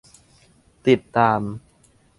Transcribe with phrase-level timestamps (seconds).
[0.87, 1.41] ติดตาม